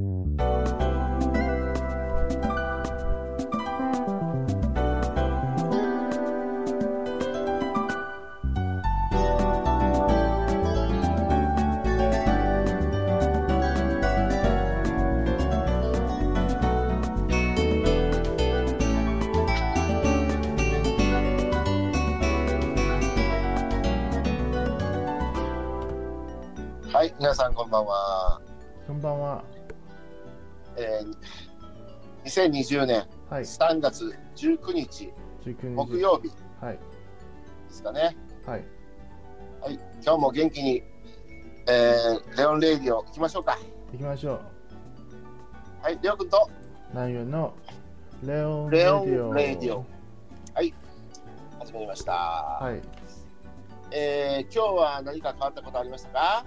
[0.00, 0.59] は
[32.30, 33.42] 2020年はい。
[33.42, 35.12] 3月19日
[35.44, 35.74] 19日。
[35.74, 36.78] 木曜日ではい。
[37.68, 38.16] すかね。
[38.46, 38.64] はい。
[39.60, 40.82] はい、今日も元気に、
[41.68, 43.58] えー、レオンレイディオ行きましょうか。
[43.92, 44.40] 行きましょう。
[45.82, 46.48] はい、レオ君と
[46.90, 47.52] 南園の
[48.22, 49.34] レオンレディオ。
[49.34, 49.84] レディオ
[51.58, 52.12] 始めました。
[52.12, 52.80] はい。
[53.92, 56.44] えー、今日は何か変わったことありましたか？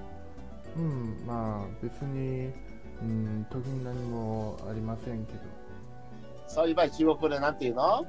[0.78, 2.52] うん、まあ別に、
[3.02, 5.40] うん、特に何もありませんけど、
[6.54, 8.06] そういえば中国語でなんて言うの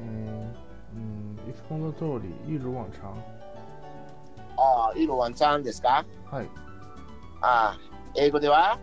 [0.00, 3.08] えー、うん、いつもの通り、一如往常。
[4.56, 6.46] ああ、イロワンちゃんですかはい。
[7.42, 7.78] ああ、
[8.16, 8.78] 英語では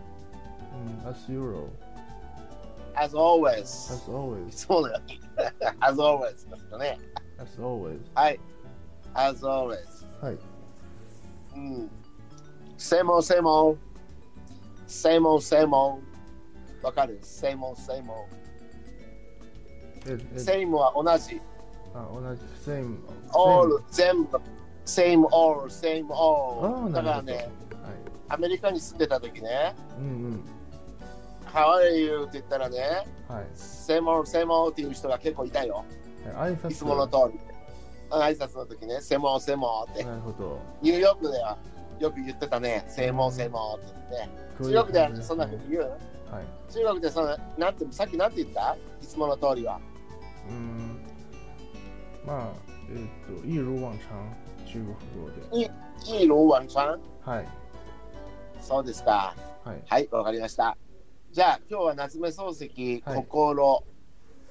[1.02, 1.66] うん、as usual,
[2.94, 3.62] as always。
[3.62, 5.00] as い always, つものよ
[5.80, 7.00] as always ですかね。
[7.38, 7.98] as always.
[8.14, 8.38] はい。
[9.14, 9.76] as always。
[10.20, 10.38] はい。
[11.56, 11.90] うん。
[12.78, 13.78] same old, same old.
[14.86, 16.00] same old, same old.
[16.84, 18.42] わかる ?same old, same old.
[20.06, 21.40] え、え、same は同じ。
[21.94, 22.96] あ、同じ、same,
[23.34, 24.38] all 全部。
[24.86, 26.90] same all, same あ all.
[26.90, 27.46] ーだからね、はい。
[28.28, 30.44] アメリカに住んでた時ね、うんうん。
[31.52, 32.22] How are you?
[32.22, 33.44] って言ったらね、はい。
[33.54, 35.84] same old, same old っていう人が結構いたよ。
[36.26, 37.38] え挨拶いつもの通り。
[38.10, 40.04] 挨拶の時ね、same old, same old って。
[40.04, 40.58] なるほど。
[40.82, 41.58] ニューヨークでは
[42.00, 44.42] よく言ってたね、same old, same old って言って。
[44.64, 45.82] 中国ではそんなふうに言う？
[45.82, 46.72] はい。
[46.72, 48.76] 中国でそのなんてさっきなんて言った？
[49.00, 49.78] いつもの通りは。
[50.48, 51.00] うん。
[52.26, 52.52] まあ、
[52.90, 54.86] えっと、一如往常、中国
[55.24, 55.70] 語で。
[56.18, 57.00] いいローワンちゃん？
[57.22, 57.48] はい。
[58.60, 59.34] そうですか。
[59.64, 59.82] はい。
[59.86, 60.76] はい、わかりました。
[61.30, 63.84] じゃあ今日は夏目漱石、はい心、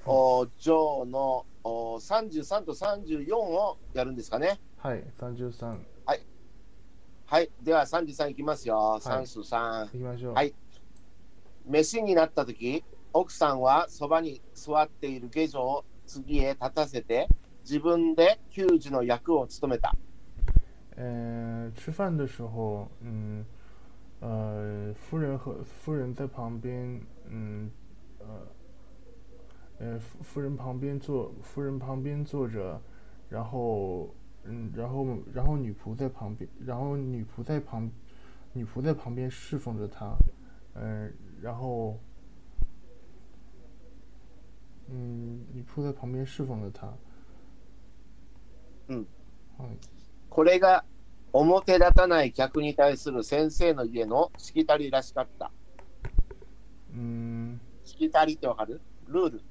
[0.06, 4.60] おジョーのお33と34をやるんですかね？
[4.78, 5.04] はい。
[5.20, 5.78] 33。
[7.26, 9.00] はい、では33いきますよ。
[9.00, 9.86] い33。
[9.86, 10.34] 行きましょう。
[10.34, 10.54] はい
[11.66, 17.29] 飯になった時、奥さんはそばに座っている下女を次へ立たせて、
[17.63, 19.95] 自分で給仕の役を務めた。
[20.97, 23.45] 呃，吃饭的时候，嗯，
[24.21, 27.71] 呃，夫人和夫人在旁边，嗯，
[28.19, 28.27] 呃，
[29.79, 32.81] 呃，夫夫人旁边坐，夫人旁边坐着，
[33.29, 34.09] 然后，
[34.45, 37.91] 嗯，然后，然后女仆在旁边，然后女仆在旁，
[38.55, 40.17] 女仆在旁边侍奉着他，
[40.75, 41.99] 嗯、然后，
[44.90, 46.94] 嗯，女仆在旁边侍奉着他，
[48.88, 49.06] 嗯，
[49.58, 49.78] はい。
[50.30, 50.84] これが
[51.34, 55.52] 表立たない客に対する先生の家のしきたりらしかった。
[56.94, 59.42] 嗯，しきたりってわかるルール。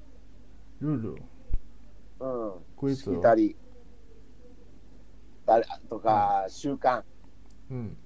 [0.79, 1.15] 日ル
[2.19, 2.53] うん。
[2.75, 3.55] 规しき，たり。
[5.45, 5.59] だ
[5.89, 7.03] とか、習慣。
[7.69, 7.97] 嗯。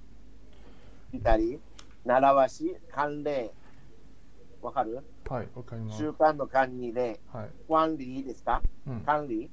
[1.12, 1.60] しきたり。
[2.04, 3.52] 習わし、慣例。
[4.62, 5.98] わかるはい、わかります。
[5.98, 7.18] 習慣の慣に例。
[7.32, 7.50] はい。
[7.68, 8.62] 慣理ですか？
[8.86, 8.98] うん。
[9.04, 9.50] 慣理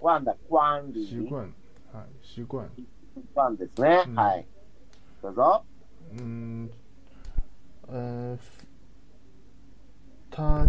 [0.00, 1.06] 慣だ、慣理。
[1.06, 1.36] 習慣。
[1.36, 1.48] はい。
[2.20, 2.68] 習慣。
[3.34, 4.04] 慣ですね。
[4.08, 4.46] うんはい。
[5.22, 5.64] どうぞ。
[6.18, 6.68] 嗯，
[7.88, 8.38] 呃，
[10.30, 10.66] 他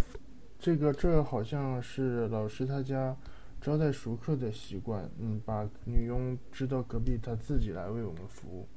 [0.59, 3.15] 这个这好像是老师他家
[3.59, 5.09] 招待熟客的习惯。
[5.19, 8.67] 嗯，把女佣支到隔壁，他自己来为我们服务。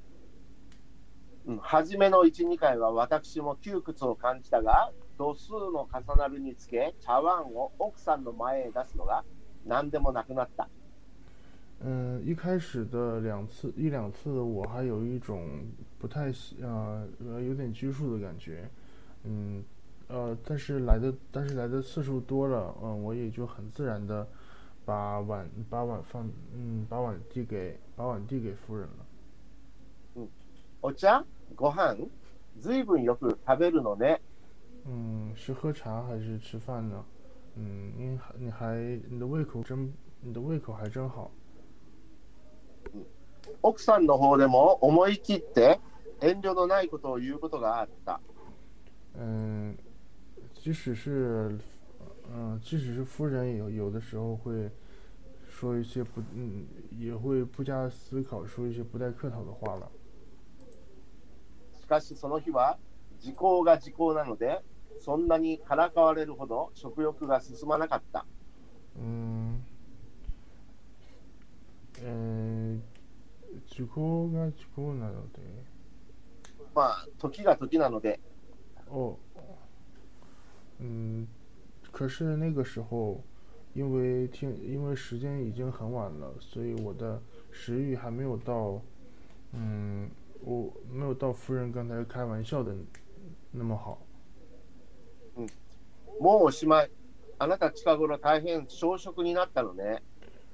[1.46, 9.23] うん初めの1、2回は私も窮屈を感じたが、度数の重なるにつけ、茶碗を奥さんの前へ出すのが
[9.65, 10.67] 何でもなくなった。
[11.85, 15.65] 嗯，一开始的两次一两次，我还有一种
[15.99, 18.69] 不太喜呃呃有点拘束的感觉。
[19.23, 19.63] 嗯，
[20.07, 24.25] 呃，但是来的但是来的次数多了，嗯，我也就很自然的
[24.85, 30.27] 把碗把碗放嗯把碗递给把碗递给夫人了。
[30.81, 31.23] お茶
[31.55, 31.95] ご飯
[32.59, 34.21] ずいぶんよく食べるのね。
[34.85, 37.05] 嗯，是喝茶还是吃饭呢？
[37.55, 41.31] 嗯，你还你还你的胃口真你的胃口还真好。
[43.61, 45.79] 奥さんの方でも思い切って
[46.19, 48.19] 遠慮のないことを言うことがあった。
[49.15, 49.75] 嗯，
[50.53, 51.57] 即使是，
[52.33, 54.69] 嗯、即使是夫人有有的时候会
[55.47, 59.91] 说一些不，嗯，也会不加思考说一些不带客套的话了。
[61.79, 62.77] しかしその日は
[63.20, 64.62] 時効が時効なので、
[65.00, 68.26] そんなにからかわれるほど食欲が進まなかった。
[68.96, 69.64] うん。
[72.00, 72.80] えー、
[73.66, 75.40] 時効が時効なので？
[76.74, 78.20] まあ、時が時なので、
[78.88, 79.16] 哦，
[80.78, 81.26] 嗯，
[81.90, 83.20] 可是那个时候，
[83.74, 87.20] 因为天，因为时间已经很晚了，所以我的
[87.50, 88.80] 食欲还没有到，
[89.52, 90.08] 嗯，
[90.40, 92.72] 我没有到夫人刚才开玩笑的
[93.51, 93.99] 那么好。
[96.19, 96.91] もうおしまい。
[97.39, 100.01] あなた近頃大変小食になったのね。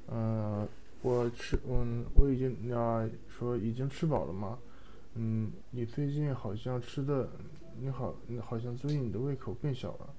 [0.07, 0.68] 嗯、
[1.03, 4.57] 我吃，嗯，我已经啊、说已经吃饱了吗？
[5.15, 7.27] 嗯，你最近好像吃的，
[7.80, 10.09] 你好，你好像最近你的胃口变小了。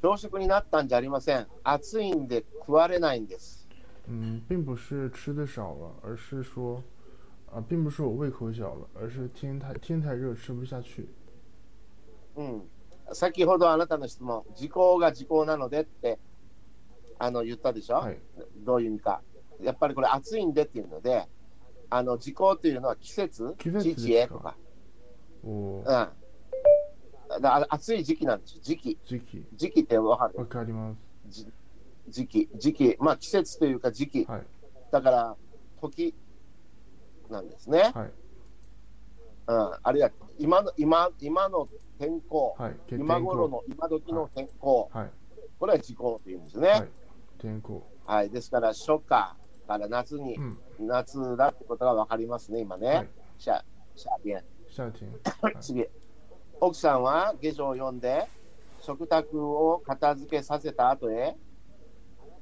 [0.00, 1.46] 小食になったんじゃありません。
[1.64, 3.68] 暑いんで食われないんです。
[4.08, 6.82] 嗯，并不是吃的少了，而是说，
[7.57, 11.07] 啊，并不是我胃口小了，而是天太天太热吃不下去。
[12.35, 12.61] うん。
[13.13, 16.19] 先ほどあなたの質問、時効が時効なのでって
[17.17, 18.19] あの言ったでしょ、はい。
[18.57, 19.23] どういう意味か。
[19.59, 21.27] やっぱりこれ暑いんでっていうので、
[21.89, 24.01] あの時効というのは季節、季節ですか？
[24.01, 24.55] 時へとか。
[25.43, 27.41] 我うん。
[27.41, 28.59] だ暑い時期なんですよ。
[28.61, 28.97] 時期。
[29.03, 30.37] 時期時期ってわかる？
[30.37, 30.97] わかります。
[31.27, 31.47] じ
[32.09, 32.49] 時期。
[32.53, 32.97] 時期。
[32.99, 34.25] まあ季節というか時期。
[34.25, 34.43] はい
[34.91, 35.35] だから
[35.81, 36.13] 時
[37.29, 37.91] なんですね。
[37.93, 38.11] はい
[39.47, 39.71] うん。
[39.81, 41.67] あるいは今の今今の
[41.99, 42.55] 天候。
[42.57, 42.75] はい。
[42.87, 44.89] 天今頃候の今時の天候。
[44.93, 45.11] はい
[45.59, 46.69] これは時効というんですね。
[46.69, 46.89] はい
[47.39, 47.87] 天候。
[48.05, 49.35] はい、ですから初夏
[49.67, 50.57] から夏に、うん。
[50.87, 52.87] 夏だってことが分かりますね、今ね。
[52.87, 53.61] はいシャ
[53.95, 55.11] シャビエン夏天。
[55.41, 55.85] はい次、
[56.59, 58.27] 奥さんは下女を読んで、
[58.79, 61.35] 食卓を片付けさせた後へ、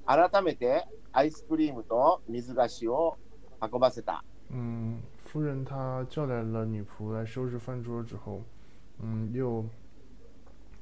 [0.05, 3.17] 改めてアイスクリームと水菓子を
[3.61, 4.23] 運ばせた。
[4.49, 8.41] 嗯，夫人她叫来了女仆来收拾饭桌之后，
[8.99, 9.65] 嗯，又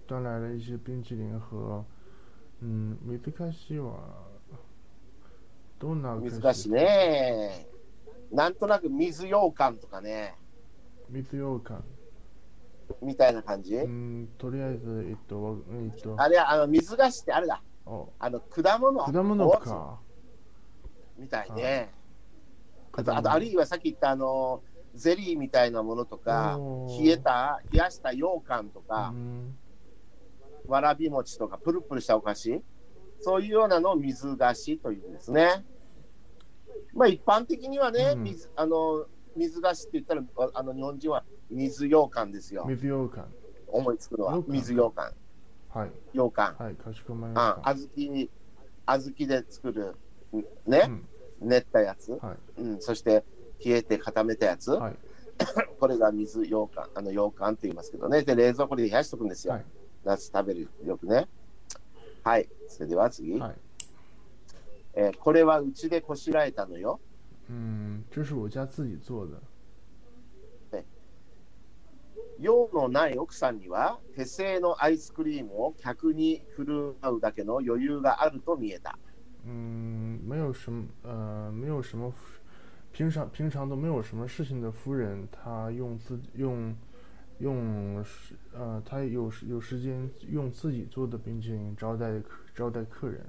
[0.07, 1.83] 端来了一些冰淇淋和
[2.61, 3.97] 嗯水菓子は
[5.79, 7.67] どんな水菓子ね。
[8.31, 10.35] なんとなく水羊羹とかね、
[11.09, 11.83] 水羊羹。
[13.01, 13.75] みたいな感じ？
[13.75, 17.61] うん、とりあえず、えっと、わえっと、あれ、あの水菓子ってあれだ。
[17.85, 19.03] おあの果物。
[19.05, 19.99] 果物か。
[21.17, 21.93] みたいね。
[22.95, 24.61] あとあるいはさっき言ったあの
[24.93, 26.59] ゼリーみたいなものとか
[26.99, 29.57] 冷えた冷やした羊羹とかう、ん、
[30.67, 32.61] わらび餅とかプルプルしたお菓子
[33.19, 35.63] そういうようなのを水菓子というんですね。
[36.93, 39.05] まあ一般的にはね、うん水あの
[39.35, 42.65] 水菓子って言ったらああの日本人は水羊羹ですよ。
[42.67, 43.25] 水羊羹。
[43.67, 45.13] 思いつくのは水羊羹
[45.69, 46.55] はい、羊羹。
[46.59, 48.29] はい、かしこまりあまし小豆
[48.85, 49.95] 小豆で作る
[50.31, 50.69] た。
[50.69, 51.07] ね、うん、
[51.43, 53.23] 練ったやつ、はい、うん、そして
[53.63, 54.95] 冷えて固めたやつ、はい、
[55.79, 58.23] これが水羊羹、あの羊羹って言いますけどね。
[58.23, 59.53] で、冷蔵庫で冷やしとくんですよ。
[59.53, 59.65] はい
[60.05, 61.29] 夏食べるよくね。
[62.23, 62.49] はい。
[62.67, 63.39] それでは次。
[63.39, 63.55] はい。
[64.95, 66.99] えーこれはうちでこしらえたのよ。
[67.49, 69.41] 嗯，这是我家自己做的。
[72.39, 78.97] 用のない奥さんには手製のアイスクリームを客に振る舞うだけの余裕があると見えた。
[79.45, 82.13] 嗯，没有什么，呃，没有什么，
[82.91, 86.73] 平常平常都没有什么事情的夫人，她用自用
[87.39, 93.25] 用时呃，她有时有时间用自己做的冰淇淋招待客招待客人。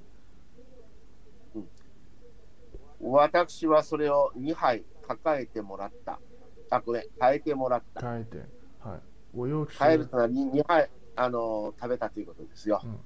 [3.00, 6.20] 私はそれを2杯抱えてもらった。
[6.70, 8.00] あ、これ、変えてもらった。
[8.00, 8.46] 変えて、
[8.80, 9.00] はい。
[9.32, 12.80] 我又吃了変えるというのは 2, 杯、あの食べたということですよ。
[12.84, 12.98] うん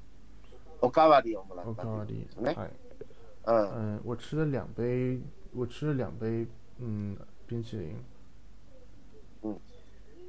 [0.80, 2.54] おかわりをもらっおたということかわりですね。
[2.54, 2.70] はい。
[3.47, 5.19] うん嗯，我吃了两杯，
[5.51, 6.47] 我吃了两杯，
[6.79, 7.95] 嗯，冰淇淋。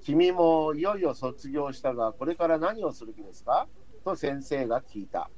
[0.03, 3.67] 君もいよいよ卒業したが、これから何をする気ですか
[4.05, 5.31] と先生が聞いた。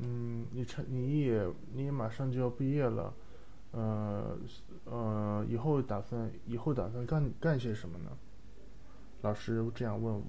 [0.00, 3.12] 嗯，你成你也你也马上就要毕业了，
[3.72, 4.36] 呃
[4.86, 8.10] 呃，以后打算以后打算干干些什么呢？
[9.20, 10.22] 老师这样问我。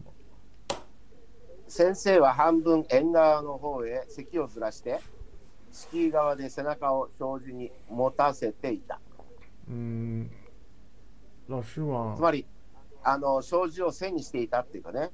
[1.68, 5.00] 先生は半分縁側の方へ席をずらして、
[5.75, 9.01] スキー側で背中を障子に持たせていた。
[9.69, 10.31] 嗯，
[11.49, 12.47] 老师つ往まり、
[13.03, 15.11] あの障子を背にしていたっていうかね、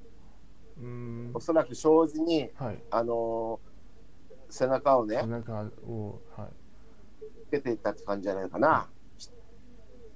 [0.79, 2.83] 嗯おそらく障子にはい。
[2.91, 3.59] あの
[4.51, 6.49] 背中をね背、中をはい。
[7.47, 8.89] つけていったって感じじゃないかな。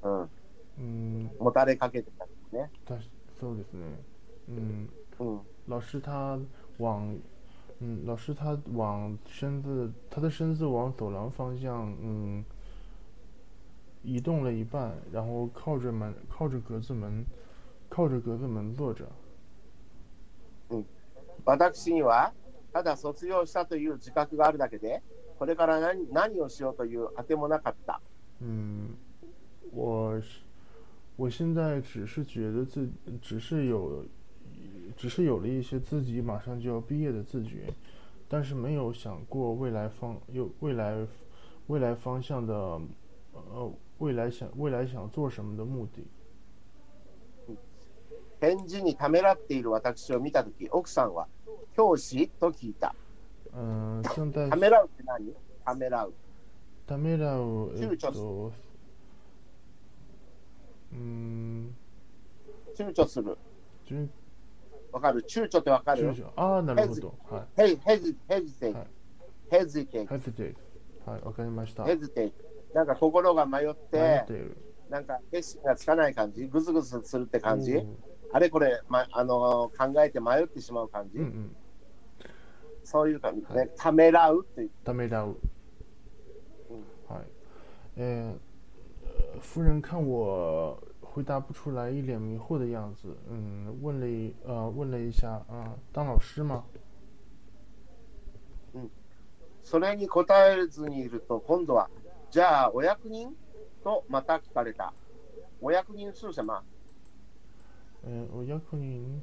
[0.02, 0.30] うん、
[0.78, 2.70] 嗯，もたれかけてたんですね。
[2.84, 2.98] 他
[3.40, 3.86] そうですね。
[4.48, 4.88] 嗯，
[5.20, 6.38] うん、老师他
[6.78, 7.18] 往
[7.83, 12.43] 嗯，老师他往身子他的身子往走廊方向嗯
[14.03, 17.25] 移动了一半，然后靠着门靠着格子门
[17.89, 19.05] 靠着格子门坐着。
[21.45, 22.33] 私には
[22.71, 25.01] ただ卒業したという自覚があるだけで、
[25.39, 28.01] これから何何をしようというあてもなかった。
[28.41, 28.95] 嗯，
[29.71, 30.41] 我是
[31.15, 32.89] 我现在只是觉得自
[33.21, 34.05] 只是有
[34.97, 37.73] 只是有了一些自己马上就要毕业的自觉，
[38.27, 41.07] 但是没有想过未来方有未来
[41.67, 42.53] 未来方向的
[43.33, 46.03] 呃未来想未来想做什么的目的。
[48.39, 51.27] 返事にためらっている私を見たとき、奥さんは
[51.75, 52.95] 教師と聞いた。
[53.53, 55.33] 嗯，正在ためらうって何
[55.65, 56.13] ためらう。
[56.87, 58.53] ためらうえ躊躇っと
[60.93, 61.75] うん
[62.75, 63.37] 躊躇する。
[63.85, 64.09] 順
[64.94, 65.24] わかる？
[65.28, 66.14] 躊躇ってわかる？
[66.36, 67.14] ああなるほど。
[67.28, 67.76] はい。
[67.84, 68.14] ヘジ
[68.56, 68.74] テイい。
[69.50, 70.54] hesitate
[71.04, 71.84] はいわかりました。
[71.84, 72.32] ヘジテイ
[72.72, 74.24] なんか心が迷っ、て
[74.88, 77.96] なんか決心がつかない感じ、ぐずぐずするって感じ、うん
[78.32, 81.56] あれこれ、ま、あの考えて迷ってしまう感じ、うんうん。
[82.82, 83.40] そういう感じ。
[83.42, 83.70] ね、はい。
[83.76, 84.70] ためらうっていう。
[84.84, 85.36] ためらう。
[86.70, 86.84] 嗯
[87.14, 87.26] はい。
[88.00, 88.34] 呃
[89.38, 90.76] 夫人看我
[91.13, 96.63] 回答不出来，一脸迷惑的样子，嗯，问了一呃问了一下，啊、当老师吗？
[99.63, 101.89] それに答えずにいると、今度は、
[102.31, 103.35] じゃあ、お役人
[103.83, 104.93] とまた聞かれた。
[105.61, 106.63] お役人是什么
[108.03, 109.21] 呃，お役人、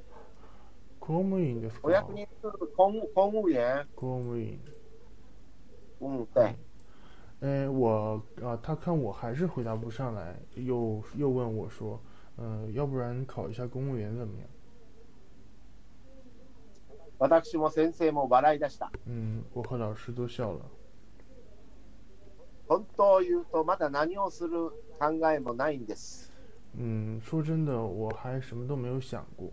[1.01, 1.89] 公務員ですか？
[1.89, 3.87] お役人是公務公務員。
[3.97, 4.61] 公務員。
[6.01, 6.55] 嗯，对。
[7.41, 12.01] 呃，我啊、他看我还是回答不上来，又又问我说，
[12.37, 14.49] 呃，要不然考一下公务员怎么样？
[17.19, 18.91] 私も先生も笑い出した。
[19.07, 20.61] 嗯，我和老师都笑了。
[22.69, 26.33] 本当を言うと、まだ何をする考えもないんです。
[26.75, 29.51] 嗯，说真的，我还什么都没有想过。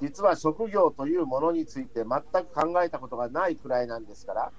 [0.00, 4.52] 実は職業というものについて全く考えたことがないくらいなんですから、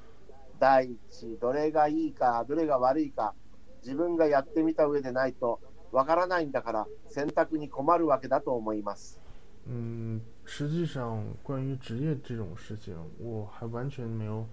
[0.59, 3.35] 第一、どれがいいか、どれが悪いか、
[3.83, 9.21] 自分がやってみた上でないとわからないんだから、選択に困るわけだと思います。
[9.69, 14.45] 嗯，实际上关于职业这种事情，我还完全没有，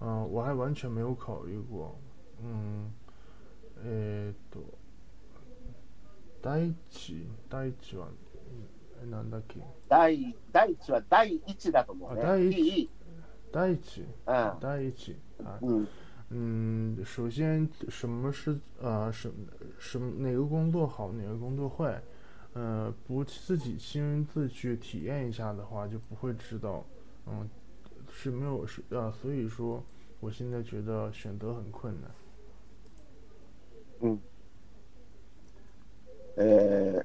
[0.00, 1.96] 嗯、我还完全没有考虑过。
[2.42, 2.90] 嗯，
[3.84, 4.60] えーっと、
[6.42, 8.08] 第一、第一は、
[9.02, 9.60] えなんだっけ？
[9.88, 12.22] 第第一は第一だと思うね。
[12.22, 12.90] あ第一
[13.52, 15.87] 第一，うん第一，啊，うん
[16.29, 19.31] 嗯，首先什么是呃什
[19.79, 22.01] 什么哪个工作好，哪个工作坏，
[22.53, 26.85] 呃，不自己亲自去体验一下的话，就不会知道，
[27.27, 27.49] 嗯，
[28.11, 29.81] 是没有是呃，所以说
[30.19, 32.11] 我现在觉得选择很困难。
[34.01, 34.19] うん
[36.37, 37.03] えー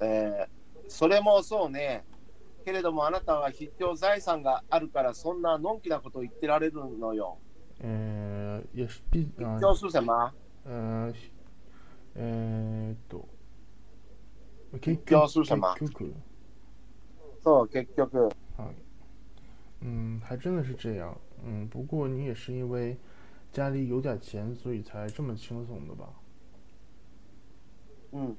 [0.00, 0.48] えー
[0.86, 2.04] それもそうね。
[2.69, 7.39] けれどもあなたは必要財産があるからそんなのんきなことを言ってられるのよ。
[7.81, 9.27] 呃，也是必
[9.59, 10.31] 要是什么
[10.65, 11.11] 呃
[12.13, 13.27] えーっと
[14.79, 16.13] 結要是什么結局
[17.41, 18.29] そう、結局。
[18.55, 18.75] はい，
[19.81, 21.17] 嗯，还真的是这样。
[21.43, 22.97] 嗯，不过你也是因为
[23.51, 26.09] 家里有点钱，所以才这么轻松的吧？
[28.11, 28.37] うん。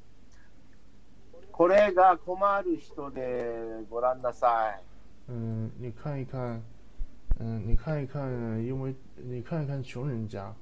[1.61, 4.83] これが困る人でごらんなさい。
[5.29, 6.59] 嗯，你看一看，
[7.38, 8.25] 嗯，你看一看，
[8.64, 10.55] 因为你看一看穷人家，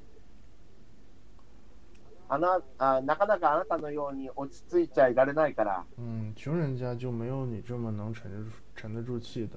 [2.29, 5.85] あなあなかなかあなたのように落ち着いちゃいられないから。
[5.99, 9.57] 嗯，穷人家就没有你这么能沉得住沉得住气的。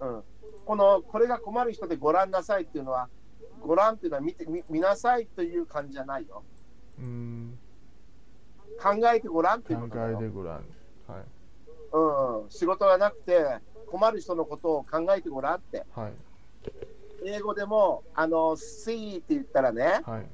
[0.00, 0.22] うん、
[0.66, 3.08] このこれが困る人でご覧なさいっていうのは、
[3.62, 6.42] ご覧っていうのは見て見見なさいという感じじゃないよ。
[6.98, 7.58] 嗯，
[8.82, 9.96] 考えてごらんっていう考。
[9.98, 10.54] えてごらん。
[10.56, 10.64] はい
[11.92, 13.44] うん、仕事がなくて
[13.86, 15.84] 困る人のことを考えてごらんって。
[15.94, 16.12] はい
[17.26, 20.26] 英語でも、あの、see って言ったらね、はい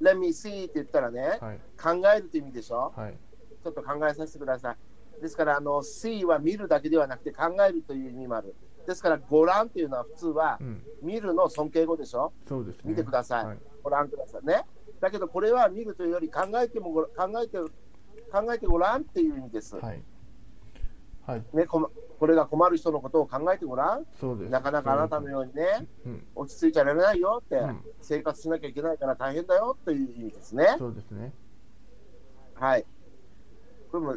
[0.00, 2.92] let me see って言ったらね、はい考えるって意味でしょ？
[2.96, 3.14] はい
[3.62, 5.20] ちょっと考えさせてください。
[5.20, 8.54] ですから、あの、see は見るだけではなくて考えるという意味もある。
[8.86, 12.32] ですから、ご覧っていうのは普通はうん見るの尊敬語でしょ？
[12.48, 12.90] そうですね。
[12.90, 14.64] 見てくださいはいご覧くださいね？
[15.06, 17.10] だけど、これは見るというより考えてもご考
[17.40, 19.76] えて考えてごらんっていう意味です。
[19.76, 20.02] はい
[21.24, 24.06] はいね、ここれが困る人のことを考えてごらん。
[24.20, 24.50] そうです。
[24.50, 30.74] なかなかあなたのうようにね、うん落ち着いちゃいられないよって、うん生活しなきゃいけないから大変だよという意味ですね。
[30.76, 31.32] そうですね。
[32.54, 32.84] はい。
[33.92, 34.16] これも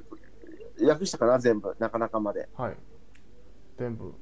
[0.82, 2.50] 訳したかな、全部、なかなかまで。
[2.56, 2.78] はい。
[3.78, 4.16] 全部。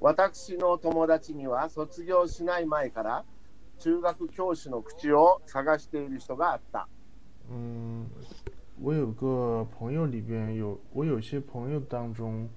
[0.00, 3.24] 私の友達には卒業しない前から
[3.82, 6.86] 中学教師の口を探している人があった。
[8.80, 12.48] 我有个朋友里边有，我有些朋友当中，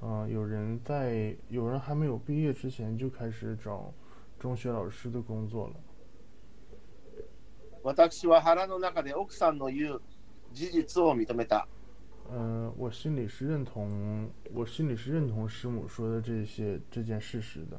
[0.00, 3.94] 呃，有人在，有人还没有毕业之前就开始找
[4.40, 5.74] 中学老师的工作了。
[7.84, 10.00] 私は腹の中で奥さんの言う
[10.52, 11.68] 事実を認めた。
[12.32, 17.78] 嗯、我心里是认同，我心里是认同师母说的这些这件事实的。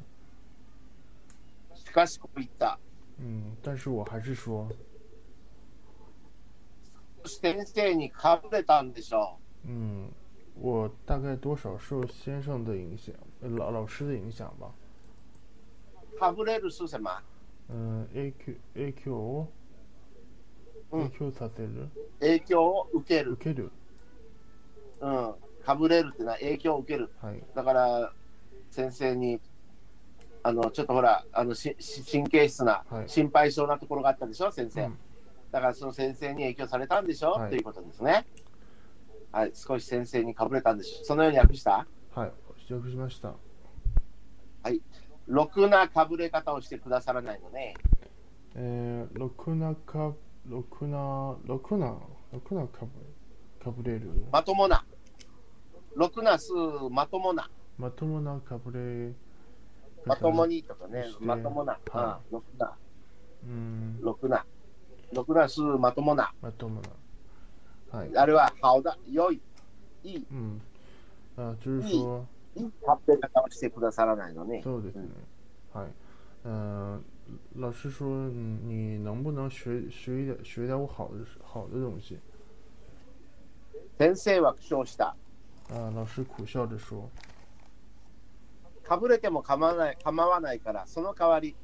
[1.74, 2.78] しかしこう言った。
[3.18, 4.68] 嗯，但是我还是说，
[7.24, 10.10] 先生にかぶれたんでしょ嗯，
[10.60, 14.72] 我大概多少受先生的影响，呃老老师的影响吧。
[16.14, 16.18] う。
[16.18, 17.22] かぶれるすせま。
[17.68, 19.48] 嗯，A Q A Q を
[20.92, 21.88] うん A Q させる
[22.20, 23.32] 影響を受ける。
[23.32, 23.70] 受ける。
[25.00, 25.34] うん。
[25.64, 27.10] かぶれるっていうのは影響を受ける。
[27.20, 27.42] はい。
[27.56, 28.12] だから、
[28.70, 29.40] 先生に、
[30.46, 34.84] あの、ちょっとほら、あの、しし神経質な、はい心配性なところがあったでしょ、先生。
[34.84, 34.98] うん
[35.50, 38.26] だから、その先生に影響されたんでしょ、はいということですね。
[39.32, 41.04] はい、少し先生にかぶれたんでしょ？
[41.04, 41.86] そのように訳した？
[42.14, 42.72] はい。
[42.72, 43.34] 訳しました。
[45.26, 47.74] ろくなかぶれ方をしてくださらないのね。
[48.54, 50.14] えー、ろくなか、
[50.48, 51.96] ろくな、ろくな、
[52.32, 54.10] ろくなかぶかぶれる。
[54.30, 54.84] まともな。
[55.94, 56.52] ろくな数、
[56.90, 57.50] まともな。
[57.78, 59.25] まともなかぶれ方。
[60.06, 60.46] まとも。
[60.46, 61.78] にとかねまともな。
[61.90, 62.76] はうんろくな。
[63.44, 64.46] うん、ろくな。
[65.12, 66.32] ろくな数、まともな。
[66.40, 67.98] まともな。
[67.98, 68.16] はい。
[68.16, 69.40] あれは、好だ、良い、
[70.02, 70.60] いい、嗯，
[71.36, 72.24] 啊，就是说，
[72.56, 74.62] いいかぶれ方をしてくださらないのね。
[74.64, 75.08] そうですね。
[75.72, 75.86] はい。
[76.44, 77.04] 嗯、
[77.54, 82.18] 老师说，嗯你能不能学学一点学点我好的好的东西？
[83.98, 85.14] 先生は苦笑した。
[85.70, 87.08] 啊，老师苦笑着说，
[88.86, 91.56] かぶれても構わない構わないから、その代わり、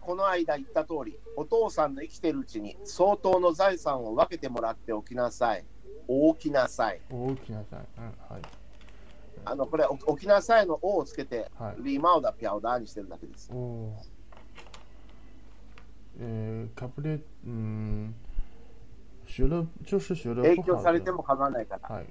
[0.00, 5.64] この間言った通り、お父さんの生きてるうちに相当の財産を分けてもらっておきなさい。
[6.08, 7.00] 大きなさい。
[7.10, 7.80] 大きなさい。
[7.98, 8.42] うん、はい。
[9.44, 11.82] あの、これ、おおきなさいの「お」をつけて、はい。
[11.82, 13.50] リーマウダ、ピャウダーにしてるだけです。
[13.52, 13.96] おお。
[16.18, 18.12] 呃，卡布列，嗯，
[19.26, 21.88] 学了就是学了影響されて，も構わないから。
[21.88, 22.04] 嗨，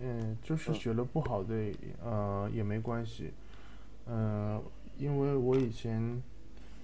[0.00, 1.74] 嗯，就是嗯学了不好的，
[2.04, 3.32] 呃，也没关系，
[4.05, 4.63] 嗯、
[4.97, 6.21] 因为我以前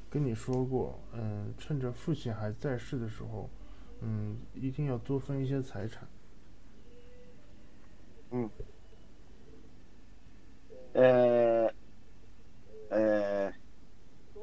[0.10, 3.50] 跟你说过，嗯、趁着父亲还在世的时候，
[4.02, 6.08] 嗯，一定要多分一些财产，
[10.93, 11.74] えー
[12.91, 13.54] えー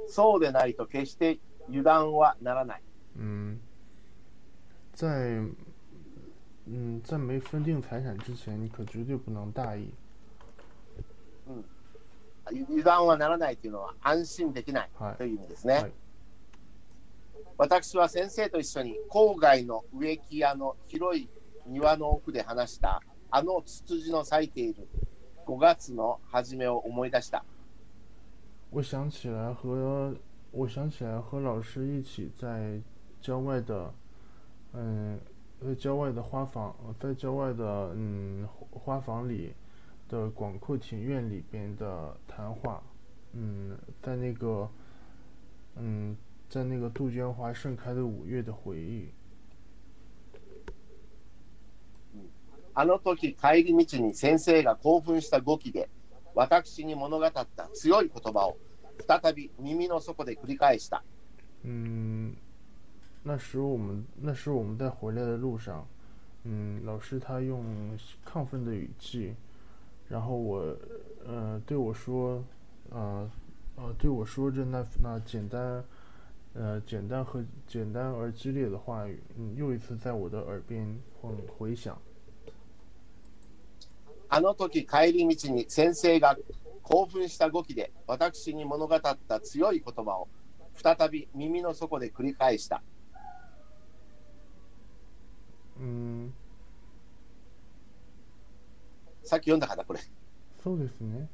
[0.08, 2.82] そうでないと決して油断はならない。
[3.14, 3.60] 嗯，
[4.92, 5.40] 在，
[6.66, 9.88] 嗯，在没分定财产之前，你可绝对不能大意，
[12.51, 15.73] 油断はならないというのは安心できないはいという意味ですね。
[15.75, 15.91] はい
[17.57, 21.29] 私は先生と一緒に郊外の植木屋の広い
[21.67, 24.89] 庭の奥で話したあのツツジの咲いている
[25.47, 27.45] 5月の初めを思い出した。
[28.71, 30.13] 我想起来和
[30.51, 32.81] 我想起来和老师一起在
[33.21, 33.93] 郊外的，
[34.73, 35.17] 嗯，
[35.63, 37.63] 在郊外的花房，呃在郊外的
[37.95, 39.53] 嗯花房里
[40.08, 42.82] 的广阔庭院里边的谈话，
[43.32, 44.68] 嗯，在那个
[45.76, 46.16] 嗯
[46.48, 49.08] 在那个杜鹃花盛开的五月的回忆，
[52.74, 55.88] あの時帰り道に先生が興奮した語気で
[56.34, 58.56] 私に物語った強い言葉を
[59.06, 61.02] 再び耳の底で繰り返した。
[61.62, 62.34] 嗯，
[63.22, 65.86] 那时我们那时我们在回来的路上，
[66.44, 67.64] 嗯，老师他用
[68.24, 69.34] 亢奋的语气，
[70.08, 70.76] 然后我，
[71.24, 72.42] 呃，对我说，
[72.90, 73.30] 呃，
[73.76, 75.84] 呃，对我说着那那简单，
[76.54, 81.96] 呃，简单和简单而激烈的话语，嗯，又一次在我的耳边回回响。
[84.28, 86.36] あの時帰り道に先生が
[86.84, 90.28] 興奮した語気で私に物語った強い言葉を
[90.76, 92.80] 再び耳の底で繰り返した。
[95.80, 96.32] 嗯，
[99.25, 99.99] さっき読んだかな、これ。
[100.63, 101.27] そうですね。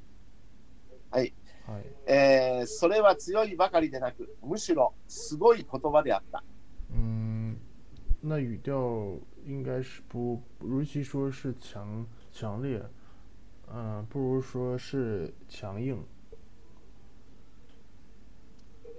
[1.12, 1.34] はい。
[1.68, 1.86] はい。
[2.08, 6.44] えーそれは強いばかりでなく、むしろすごい言葉であった。
[6.92, 7.58] 嗯，
[8.24, 12.82] 那语调应该是不，与其说是强强烈，
[13.68, 16.06] 嗯、不如说是强硬。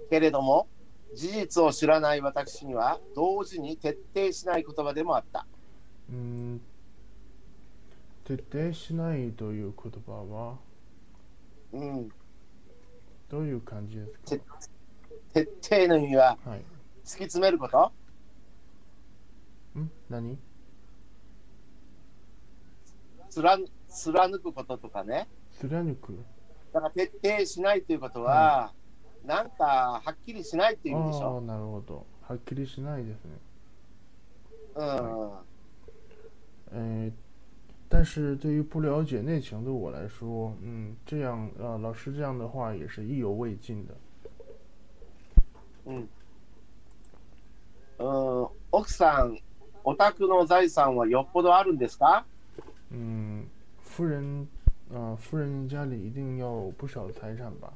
[0.09, 0.67] けれども、
[1.15, 5.47] 事実を知らない私には、同時に徹底しない言葉でもあった。
[6.09, 6.59] 嗯，
[8.25, 10.57] 徹底しないという言葉は
[11.73, 12.09] うん、
[13.29, 14.57] どういう感じですか？
[15.33, 16.59] 徹底の意味ははい。
[17.03, 17.91] 突き詰めること？
[19.79, 20.37] ん、何？
[23.31, 25.27] 貫貫くこととかね。
[25.59, 26.17] 貫く？
[26.71, 28.71] だから徹底しないということは、
[29.25, 31.41] なんかはっきりしないっていう意味でしょ？
[31.41, 32.05] なるほど。
[32.21, 33.31] はっきりしないですね。
[34.75, 34.85] うん。
[36.71, 37.11] 呃，
[37.92, 43.94] 但是对于不了解内情的我来说，嗯，这样呃，老师这样的话也是意犹未尽的。
[45.86, 46.08] うん。
[47.98, 48.48] うん。
[48.70, 49.38] 奥さん、
[49.84, 52.24] お宅の財産はよっぽどあるんですか
[52.90, 53.46] 嗯，
[53.82, 54.46] 夫人，
[54.90, 57.72] 呃，夫人家里一定要有不少财产吧？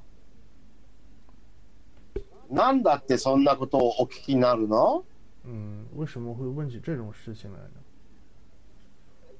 [2.50, 5.02] なんだってそんなことをお聞きになるの
[5.44, 7.80] 嗯，为什么会问起这种事情来呢？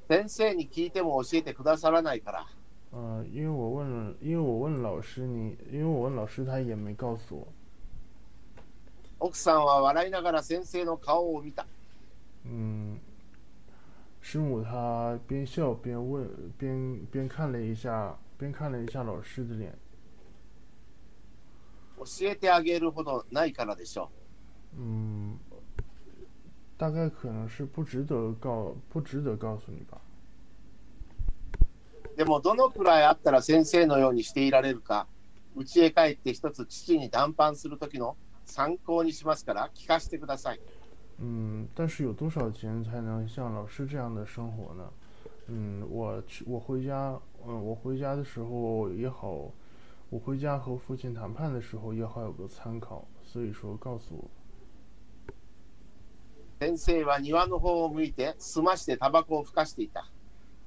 [0.08, 2.46] 先生に聞いても教えてくださらないから。
[2.93, 7.48] 呃，因为我问了，因为我问老师你，因为我问老师他也没告诉我。
[9.20, 11.65] 奥さんは笑いながら先生の顔を見た。
[12.46, 13.00] 嗯，
[14.22, 19.74] 师母她边笑边问，边边看了一下，边看了一下老师的脸。
[21.98, 24.10] 教えてあげるほどないからでしょ
[24.78, 25.39] 嗯，
[26.76, 30.00] 大概可能是不值得告，不值得告诉你吧。
[32.14, 32.16] う。
[32.16, 35.07] でもどのくらいあったら先生のようにしていられるか、
[35.55, 40.61] 家へ帰って一つ父に談判するときの参考にしますから聞かせてください。
[41.20, 44.90] 嗯，但是有多少钱才能像老师这样的生活呢？
[45.46, 49.50] 嗯，我去，我回家，嗯，我回家的时候也好，
[50.11, 54.31] 我回家和父亲谈判的时候也好有个参考，所以说告诉我。
[56.60, 60.10] 先生は庭の方を向いて、済ましてタバコをふかしていた。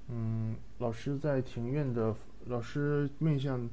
[0.08, 2.14] 嗯，老师在庭院的，
[2.46, 3.68] 老师面向，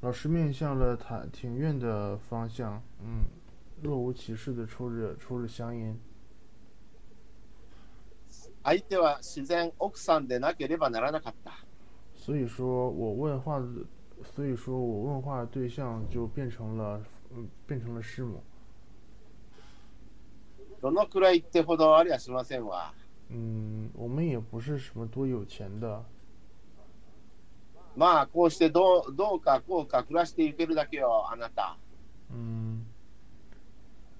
[0.00, 3.26] 老师面向了他庭院的方向，嗯，
[3.82, 5.98] 若无其事的抽着抽着香烟。
[8.64, 11.52] 相手は自然奥さんでなければならなかった。
[12.14, 13.66] 所以说我问话的，
[14.34, 17.02] 所以说我问话的对象就变成了，
[17.34, 18.42] 嗯，变成了师母。
[20.80, 22.92] どのくらいってほどありゃしませんわ。
[23.30, 26.02] 嗯，我们也不是什么多有钱的，
[27.96, 31.76] まあ、こうしてどうどうかこうか暮らしていけるだけよ、あなた。
[32.30, 32.86] 嗯，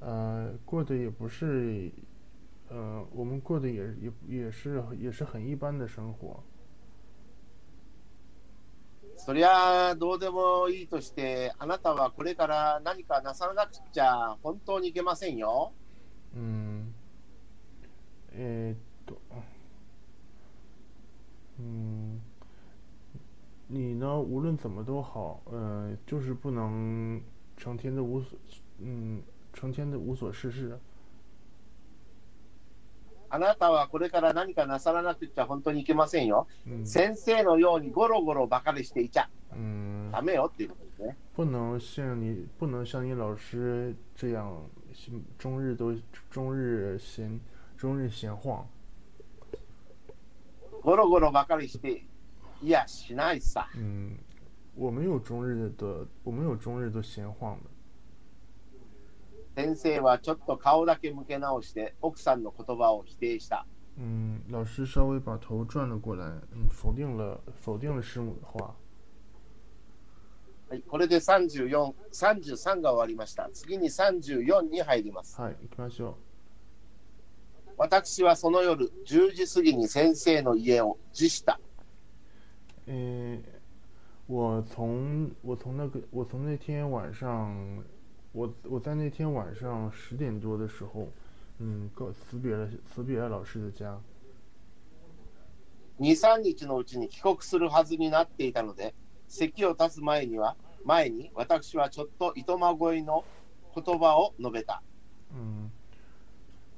[0.01, 1.93] 呃，过得也不是，
[2.71, 6.43] 呃，我们过得也也也是也是很一般的生活。
[9.17, 15.73] そりゃあどうでもいいとして、あなたはこれから何かなさらなくちゃ本当にいけませんよ。
[16.35, 16.93] 嗯，
[18.33, 19.17] えーっと，
[21.59, 22.21] 嗯，
[23.69, 27.21] 你呢，无论怎么都好，呃，就是不能
[27.57, 28.37] 成天的无所，
[28.81, 30.79] 嗯，成天的无所事事。
[33.31, 36.47] あなたはこれから何かなさらなくちゃ本当にいけませんよ。
[36.67, 39.29] 嗯先生のようにゴロゴロばかりしていちゃ。
[39.53, 41.17] 嗯，ダメよっていうことですね。
[41.35, 44.63] 不能像你，不能像你老师这样，
[45.38, 45.96] 终日都
[46.30, 47.40] 终日闲，
[47.78, 48.66] 终日闲晃。
[50.84, 52.06] ゴロゴロばかりして、
[52.62, 53.68] いや、しないさ。
[53.76, 54.18] 嗯，
[54.76, 57.70] 我没有终日的，我没有终日都闲晃的。
[59.56, 63.66] 先生はちょっと顔だけ向け直して、奥さんの言葉を否定した。
[63.98, 68.76] 嗯，老师稍微把头转了过来，嗯，否定了否定了师母的话。
[70.69, 73.49] はい、これで34、33が終わりました。
[73.55, 75.41] 次に34に入ります。
[75.41, 76.19] はい、行きましょ
[77.79, 81.59] 私はその夜、10時過ぎに先生の家を辞した。
[82.87, 82.91] う。
[82.91, 83.41] 诶，
[84.27, 87.83] 我从我从那个我从那天晚上，
[88.33, 91.09] 我我在那天晚上十点多的时候，
[91.61, 93.99] 嗯，告辞别了辞别了老师的家。
[95.99, 98.95] 2、3日のうちに帰国するはずになっていたので、
[99.29, 103.25] 席を立つ前には、前に私はちょっといとま声の
[103.75, 104.83] 言葉を述べた。
[105.33, 105.71] 嗯，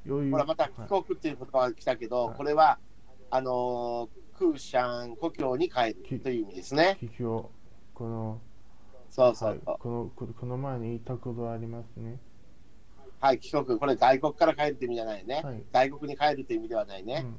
[0.05, 2.79] 由于ほら、また帰国っていう言葉が来たけど、これは、
[3.31, 6.97] あのー、クーシャン故郷に帰るという意味ですね。
[6.99, 7.51] 帰郷
[7.95, 8.41] この
[9.11, 9.77] そうそはいうそう。
[9.79, 12.19] このここの前に言ったことありますね。
[13.21, 13.79] はい、帰国。
[13.79, 15.43] これ外国から帰るという意味じゃないね。
[15.45, 15.63] はい。
[15.73, 17.25] 外国に帰るという意味ではないね。
[17.25, 17.37] うん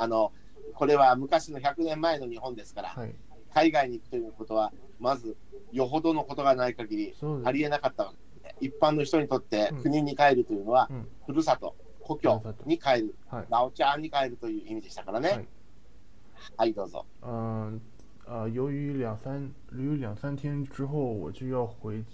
[0.00, 0.32] あの、
[0.74, 3.12] これは昔の100年前の日本ですから、はい。
[3.54, 5.36] 海外に行くということは、まず、
[5.72, 7.14] よほどのことがない限り。
[7.44, 13.46] ありえなかったわけで一般の人にとってうん国に帰るというのは、うんふるさと、故郷に帰る、はい。
[13.50, 15.28] ラオチャーに帰るという意味でしたからね。
[15.28, 15.48] はい
[16.56, 17.04] はい、どうぞ。
[17.22, 17.80] 嗯
[18.26, 22.04] 呃，由于两三由于两三天之后我就要回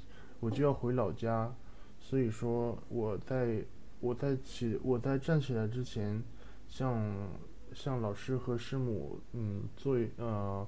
[0.40, 1.52] 我就要回老家，
[2.00, 3.62] 所以说我在
[4.00, 6.22] 我在起我在站起来之前，
[6.68, 7.30] 向
[7.74, 10.66] 向老师和师母嗯做一呃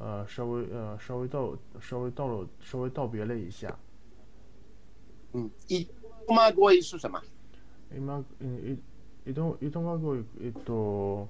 [0.00, 3.78] 呃稍微呃稍微道稍微道了稍微道别了一下。
[5.32, 5.52] うん。
[5.68, 5.86] い
[6.26, 7.22] とまごい是什么？
[7.94, 8.80] 今うん
[9.26, 11.28] いいといとまごいえっと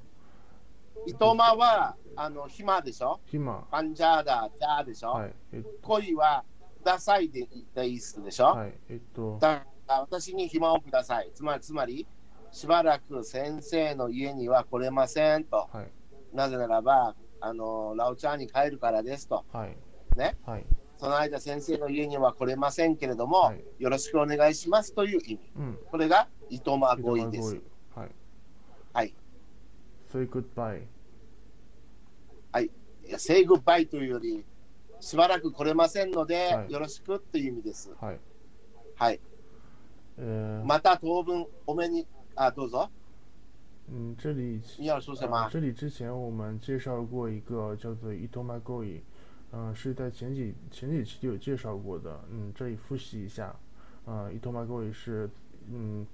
[1.07, 3.19] いとまは、あの、暇でしょ？
[3.33, 5.35] 今パンジャーダ、ジャーでしょ、はい。
[5.53, 6.45] えっ恋は、
[6.83, 8.75] くださいででいいでしょ、とはい。
[8.91, 9.39] えっと。
[9.41, 11.31] だ私に暇をください。
[11.35, 12.07] つまり、つまり、
[12.53, 15.69] しばらく先生の家には来れませんと。
[15.73, 15.91] はい。
[16.37, 19.45] なぜならば、あの、ラオちゃんに帰るからですと。
[19.53, 19.77] はい
[20.17, 20.65] ねはい
[20.99, 25.41] その間、先生の家には来れませんけれども、はいよろしくお願いしますという意味。
[25.57, 27.61] うんこれが、いとまいとごいです。
[27.95, 28.11] はい
[28.93, 29.15] はい。
[30.13, 30.83] say goodbye
[33.11, 34.45] いや、say goodbye というより、
[35.01, 37.91] しばらく来れませんので、はいよろしくという意味です。
[38.01, 38.21] はい
[38.95, 39.21] はい。
[40.17, 42.89] 呃また当分お目に、あ、どうぞ。
[43.93, 45.43] 嗯这里你要说什么？
[45.43, 49.01] 呃这里之前我们介绍过一个叫做 Itomagoi，
[49.53, 53.55] 嗯、是在前几前几期有介绍过的，嗯，这里复习一下，
[54.05, 55.29] 呃，Itomagoi 是，
[55.69, 56.07] 嗯，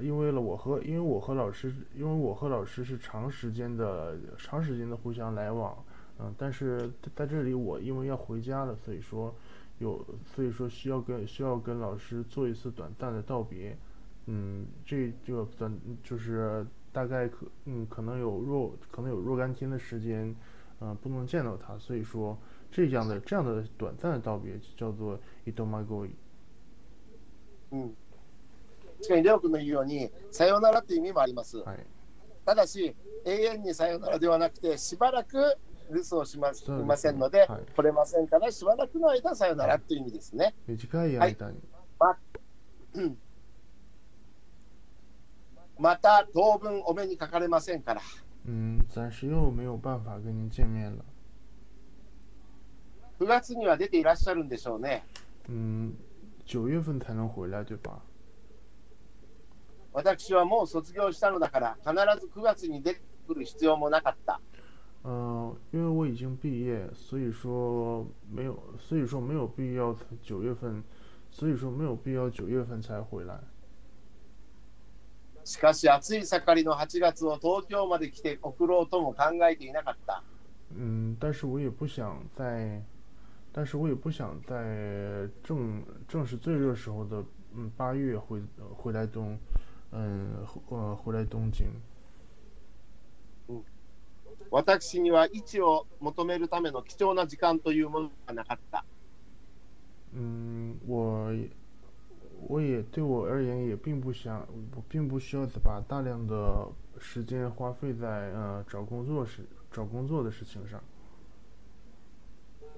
[0.00, 5.76] 因为了我和因为我和老师，因为我和老师是长时间的长时间的互相来往，
[6.20, 9.34] 嗯、但是在在这里我因为要回家了，所以说
[9.78, 13.76] 有所以说需要跟需要跟老师做一次短暂的道别，
[14.26, 16.64] 嗯，这这个短就是
[16.98, 20.34] 大概可嗯可能有若可能有若干天的时间，
[20.80, 22.36] 嗯、不能见到他，所以说
[22.72, 26.10] 这样的这样的短暂的道别就叫做 itomagoi。
[27.70, 27.96] うん。
[29.00, 31.58] 確かに、レオ君の言うように、さよならという意味もあります。
[31.58, 31.86] はい
[32.44, 35.56] ただし、永遠にさよならではなくて、しばらく
[35.90, 40.56] 留守をしますそうですねいませんので、はい来れませんから、しばらくの間、さよならという意味ですね。
[40.66, 41.56] 短い間に、はい
[42.00, 42.18] まあ
[45.96, 48.00] た当分お目にかかれませんから、
[48.46, 51.04] 嗯，暂时又没有办法跟您见面了。
[53.20, 55.04] 9月には出ていらっしゃるんでしょうね。
[55.48, 55.94] 嗯，
[56.44, 58.00] 九月份才能回来，对吧？
[59.92, 64.40] 私はもう卒業したのだから、必ず9月に出てくる必要もなかった。
[65.04, 70.82] 嗯、因为我已经毕业，所以说没有，所以说没有必要九月份，
[71.30, 73.40] 所以说没有必要九月份才回来。
[75.48, 80.22] しかし、暑い盛りの8月を東京まで来て送ろうとも考えていなかった。
[80.76, 82.82] 嗯，但是我也不想在，
[83.50, 88.42] 但是我也不想在正正是最热时候的嗯八月回
[88.76, 89.38] 回来东，
[89.90, 91.66] 嗯呃回来东京。
[94.50, 98.84] 私には位置を求めるための貴重な時間というものがなかった。
[100.12, 101.48] 嗯，我也
[102.47, 106.67] 我也对我而言也并不想，我并不需要把大量的
[106.99, 110.81] 时间花费在呃找工作事找工作的事情上。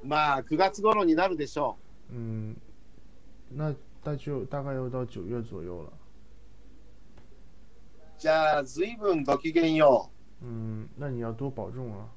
[0.03, 1.77] まあ、9月頃になるでしょ
[2.11, 2.55] 嗯，
[3.49, 3.73] 那
[4.03, 5.89] 那就大概要到九月左右了。
[5.89, 5.91] う。
[8.19, 10.11] じゃあ、ずいぶんごきげんよ
[10.43, 12.07] 嗯，那你要多保重啊。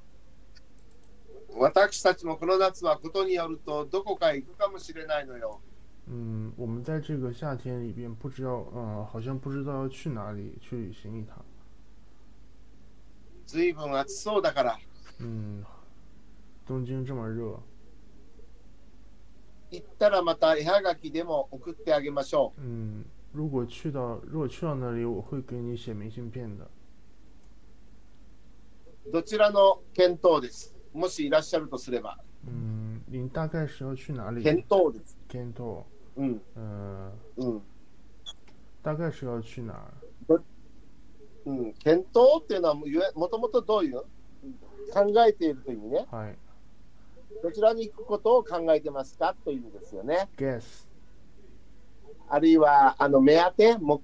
[1.48, 1.61] う。
[1.61, 5.61] 私たちもこの夏はことによるとどこかへ行くかもしれないのよ。
[6.11, 11.37] 嗯，我们在这个夏天里边不知道，嗯，好像不知道要去哪里去旅行一趟。
[13.46, 14.78] ずいぶん暑そうだから、
[15.20, 15.62] 嗯，
[16.66, 17.61] 东京这么热，
[19.70, 26.64] 行ったらまた絵はがきでも送ってあげましょ嗯，如果去到如果去到那里，我会给你写明信片的。
[29.06, 29.12] う。
[29.12, 30.74] どちらの検討です。
[30.94, 32.18] もしいらっしゃるとすれば。
[32.46, 34.42] 嗯，您大概是要去哪里？
[34.42, 35.18] 検討です。
[35.28, 35.84] Kento，う
[36.21, 36.41] ん。
[36.56, 37.62] 呃，うん。
[38.84, 40.41] 大概是要去哪儿？
[41.45, 44.04] うん、検討っていうのはもともとどういう？
[44.93, 46.08] 考えているという意味ね。
[46.12, 46.38] はい
[47.41, 50.30] どちらに行くことを考えてますかという意味ですよね。
[50.38, 50.88] ，guess，
[52.30, 53.99] あるいは、あの、目当て目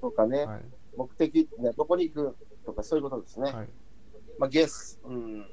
[0.00, 0.60] とかね、はい
[0.96, 3.52] 目的、ね、どこに行くとかそういうことですね。
[3.52, 3.68] はい。
[4.36, 5.00] まあ、ゲス。
[5.04, 5.46] うん。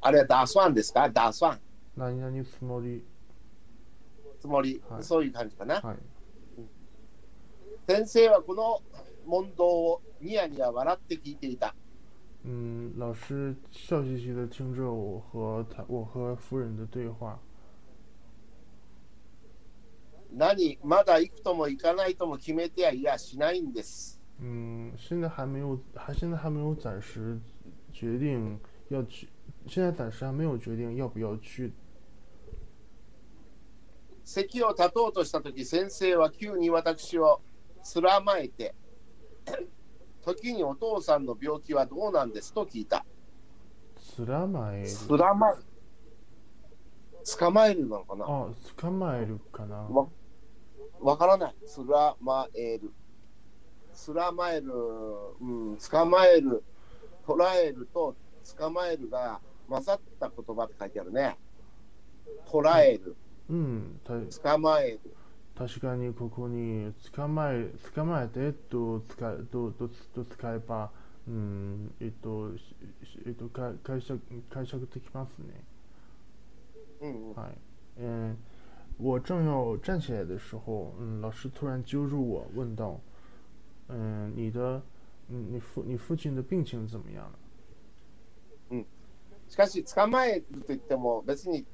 [0.00, 1.10] あれはダースワンですか？
[1.10, 1.60] ダースワン。
[1.96, 3.04] 何々つもり？
[4.40, 5.80] つもり、はいそういう感じかな。
[5.80, 5.96] はい。
[7.86, 8.82] 先生はこの
[9.26, 11.74] 問答をニヤニヤ笑って聞いていた。
[12.44, 17.38] 嗯，老师笑嘻嘻的听着我和他我和夫人的对话。
[20.30, 24.20] 何、まだ行くとも行かないとも決めてはいやしないんです。
[24.40, 27.40] 嗯，现在还没有，还现在还没有暂时
[27.92, 29.28] 决定要去，
[29.66, 31.72] 现在暂时还没有决定要不要去。
[34.28, 37.40] 席を立とうとしたとき、先生は急に私を
[37.82, 38.74] つらまえて、
[40.22, 43.06] 時にお父さんの病気はどうなんですと聞いた。
[44.18, 44.88] 捕まえる。
[44.88, 45.56] つらま、
[47.38, 48.26] 捕まえるなのかな？
[48.26, 49.76] あ、捕まえるかな。
[49.76, 50.08] わ
[51.00, 51.54] わからない。
[51.64, 52.92] つらまえる。
[53.94, 54.70] つらまえる、
[55.40, 56.62] うん、捕まえる、
[57.26, 58.14] 捉えると
[58.58, 61.38] 捕まえるが混ざった言葉って書いてあるね。
[62.46, 63.16] 捉える、うん、
[64.04, 64.14] た
[64.52, 65.00] 捕まえる。
[65.56, 70.90] 確かにここに捕まえ捕まえてと使えととと使えば、
[71.26, 72.76] 嗯，えっとし
[73.26, 75.64] えっと解解釈解釈できますね。
[77.00, 77.54] うんうん、嗨，
[77.98, 78.36] 嗯，
[78.98, 83.00] 我正要站起来的时候，嗯，老师突然揪住我，问道
[83.88, 84.82] ：“嗯，你的，
[85.28, 87.30] 嗯，你父你父亲的病情怎么样？
[88.70, 88.84] 了
[89.48, 91.64] しかし、捕まえると言っても、別に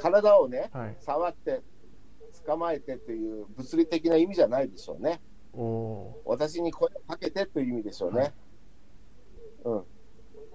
[0.00, 0.96] 体をね、？”はい。
[1.00, 1.62] 触って
[2.46, 5.20] 捕まえてという物理的な意味じゃないでしょうね。
[5.52, 8.20] お私に声をかけてという意味でしょうね。
[8.20, 8.32] はい
[9.64, 9.82] うん。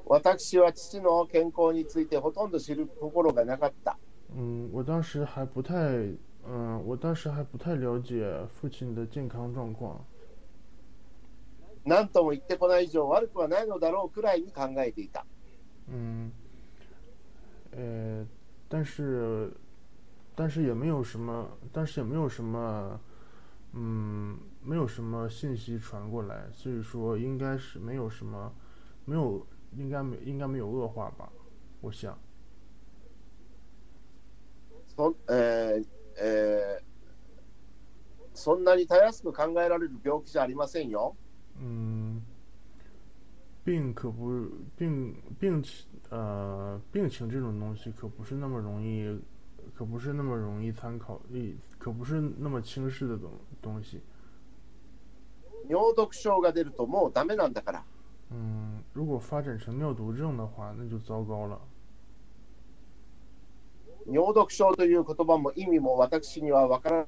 [0.07, 3.97] 私は父の健康についてほとんど知るところがなかった。
[4.35, 8.23] 嗯，我当时还不太，嗯，我当时还不太了解
[8.59, 10.05] 父亲的健康状况。
[11.85, 15.25] 何とも言ってこない以上悪くはないのだろうくらいに考えていた。
[15.87, 16.31] 嗯，
[17.71, 18.25] 呃，
[18.68, 19.52] 但是，
[20.34, 23.00] 但是也没有什么，但是也没有什么，
[23.72, 28.52] 嗯，没有什么信息传过来，所以说应该是没有什么，
[29.04, 31.30] 没有，应该没，应该没有恶化吧，
[31.80, 32.18] 我想。
[34.96, 36.90] そ,、えーえー
[38.32, 41.14] そんなにたやすく考えられる病気じゃありませんよ。
[41.58, 42.22] 嗯，
[43.64, 49.20] 病可不病病情呃病情这种东西可不是那么容易，
[49.74, 54.00] 可不是那么容易参考，一可不是那么轻视的东东西。
[55.68, 57.82] 尿毒症が出るともうダメなんだから。
[58.32, 61.60] 嗯，如果发展成尿毒症的话，那就糟糕了。
[64.06, 67.06] 尿毒症という言葉も意味も私には分からない。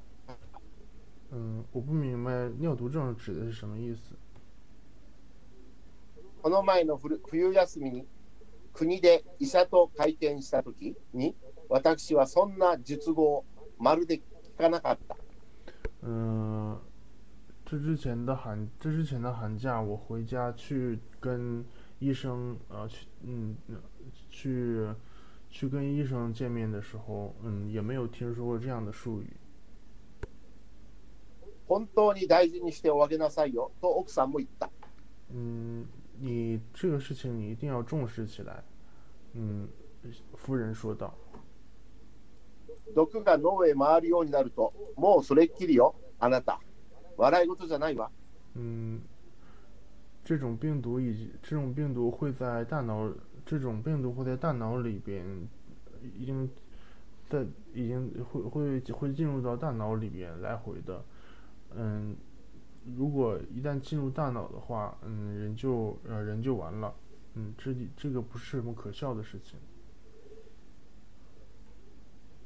[1.33, 4.15] 嗯，我不明白尿毒症指的是什么意思。
[6.42, 8.06] この前の冬冬休みに
[8.74, 11.36] 国で医者と会見したときに
[11.70, 13.46] 私はそんな術後を
[13.78, 14.22] まるで聞
[14.58, 15.18] かなかった。
[16.04, 16.80] 嗯，
[17.66, 21.66] 这之前的寒这之前的寒假，我回家去跟
[22.00, 23.76] 医生呃去嗯呃
[24.30, 24.88] 去
[25.50, 29.36] 去跟医生见面的时候，嗯，也没有听说过这样的术语。
[31.68, 34.70] 本当に大事にしておあげなさいよと奥さんも言った。
[35.34, 35.86] 嗯，
[36.21, 38.63] 你这个事情你一定要重视起来。
[39.35, 39.69] 嗯，
[40.37, 41.15] 夫人说道。
[42.95, 46.61] 毒が脳へ回るようになるともうそれっきりよ、あなた。
[47.17, 48.11] 笑い事じゃないわ。
[48.55, 49.01] 嗯，
[50.25, 53.11] 这种病毒已经，这种病毒会在大脑，
[53.47, 55.25] 这种病毒会在大脑里边，
[56.19, 56.51] 已经
[57.29, 61.03] 在已经会会会进入到大脑里边来回的。
[61.75, 62.15] 嗯，
[62.97, 66.93] 如果一旦进入大脑的话，嗯，人就呃人就完了。
[67.35, 69.57] 嗯，这这个不是什么可笑的事情。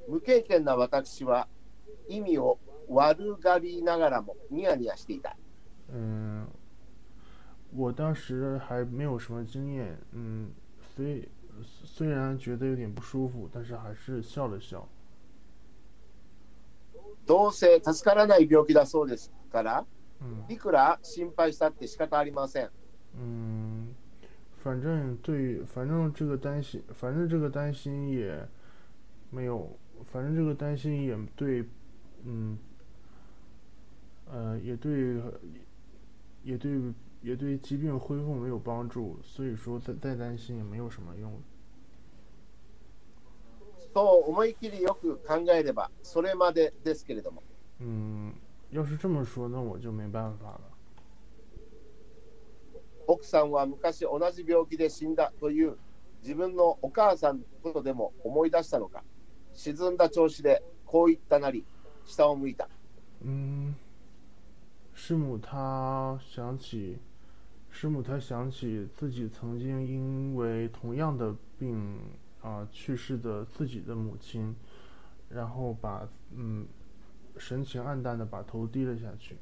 [0.07, 1.49] 無経験な私は
[2.07, 5.37] 意味を悪がりながらもニヤニヤしていた。
[5.88, 6.46] 嗯，
[7.75, 10.51] 我当时还没有什么经验，嗯，
[10.94, 11.27] 虽
[11.62, 14.87] 虽然觉得有点不舒服，但是还是笑了笑。
[17.27, 19.87] どうせ助からない病気だそうですから、嗯
[20.49, 22.69] いくら心配したって仕方ありません。
[23.15, 23.93] 嗯，
[24.63, 28.47] 反正对，反正这个担心，反正这个担心也
[29.31, 31.65] 没有，反正这个担心也对，
[32.23, 32.57] 嗯，
[34.27, 35.21] 呃，也对，
[36.43, 41.31] 也对，也对疾病恢复没有帮助，所以说再再担心也没有什么用。
[43.93, 47.43] そう思い切りよく考えればそれまでですけれども、
[47.82, 48.34] 嗯，
[48.70, 50.61] 要是这么说，那我就没办法了。
[53.07, 55.76] 奥さんは昔同じ病気で死んだという
[56.22, 59.05] 自分のお母さんのことでも思い出したのか、
[59.55, 61.64] 沈んだ調子でこう言ったなり、
[62.05, 62.68] 下を向いた。
[63.24, 63.74] 嗯，
[64.93, 66.99] 师母她想起，
[67.70, 71.99] 师母她想起自己曾经因为同样的病
[72.43, 74.55] 啊、去世的自己的母亲，
[75.28, 76.66] 然后把嗯
[77.39, 79.37] 神情黯淡的把头低了下去。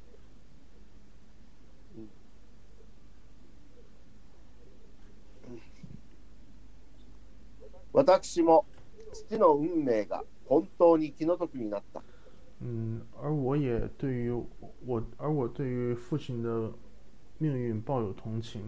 [7.93, 8.67] 私も
[9.13, 12.03] 父の運命が本当に気の毒になった。
[12.61, 14.33] 嗯，而我也对于
[14.85, 16.73] 我，而我对于父亲的
[17.39, 18.61] 命运抱有同情。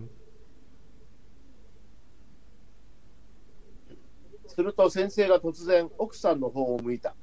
[4.46, 7.16] すると先生が突然奥さんの方を向いた。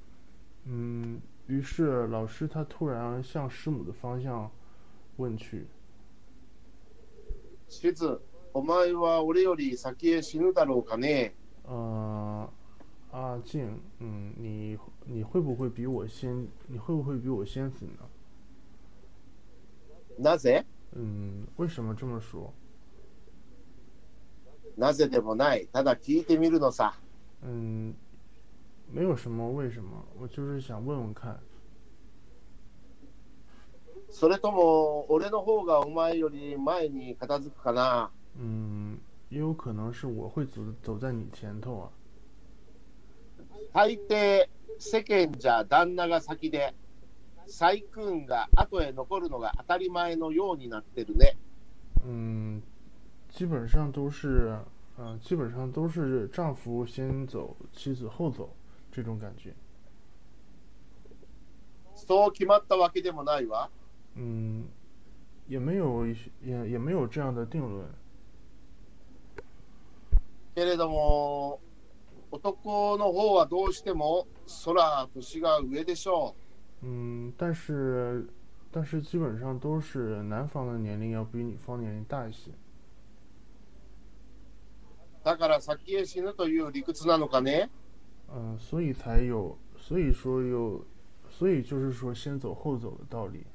[0.65, 4.49] 嗯， 于是老师他突然向师母的方向
[5.17, 5.67] 问去。
[7.67, 8.21] しず、
[8.53, 11.33] お前は俺より先へ死ぬだろうかね
[11.65, 12.47] 呃，
[13.11, 16.47] 阿静，嗯，你你会不会比我先？
[16.67, 18.07] 你会不会比我先死呢？
[20.19, 22.51] なぜ嗯，为什么这么说？
[24.77, 25.67] なぜでもない。
[25.71, 26.93] ただ聞いてみるのさ。
[27.43, 27.95] 嗯，
[28.90, 31.38] 没有什么为什么，我就是想问问看。
[34.10, 38.08] それとも、俺の方がお前より前に片付くかな？
[38.38, 41.90] 嗯，也有可能是我会走走在你前头啊。
[43.72, 46.72] 大抵、世間じゃ旦那が先で、
[47.46, 51.36] 細君が後へ残るのが当たり前のようになってるね。
[52.06, 52.62] 嗯，
[53.28, 54.56] 基本上都是，
[54.98, 58.48] 嗯、基本上都是丈夫先走，妻子后走，
[58.98, 59.54] 这种感觉。
[61.94, 63.70] そう決まったわけでもないわ。
[64.16, 64.64] 嗯，
[65.46, 66.16] 也没有也
[66.68, 67.86] 也没有这样的定论。
[70.56, 71.60] けれども、
[72.32, 76.34] 男の方はどうしても、そら年が上でしょ
[76.82, 78.28] 嗯，但是
[78.72, 82.50] 但是基本上都是男方的年龄要比女方年龄大一些。
[82.50, 82.54] う。
[85.24, 87.70] だから先へ死ぬという理屈なのかね
[88.29, 90.83] 嗯，所以才有，所以说有，
[91.29, 93.45] 所以就是说先走后走的道理。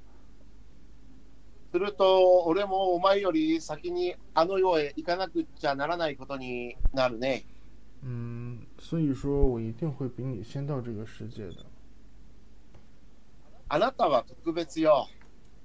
[1.70, 7.44] すると、俺もお前より先にあの世へ行かなくちゃならないことになるね。
[8.02, 11.66] 嗯，所以说我一定会比你先到这个世界的。
[13.68, 15.08] あなたは特別よ。